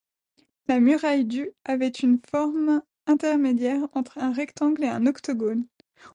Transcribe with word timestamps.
La 0.67 0.79
muraille 0.79 1.25
du 1.25 1.51
avait 1.63 1.87
une 1.91 2.19
forme 2.31 2.81
intermédiaire 3.05 3.87
entre 3.93 4.17
un 4.17 4.31
rectangle 4.33 4.83
et 4.85 4.89
un 4.89 5.05
octogone. 5.05 5.67